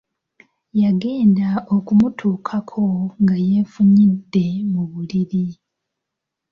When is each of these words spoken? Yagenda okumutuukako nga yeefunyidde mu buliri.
Yagenda 0.81 1.49
okumutuukako 1.77 2.83
nga 3.21 3.35
yeefunyidde 3.47 4.45
mu 4.71 4.81
buliri. 4.91 5.45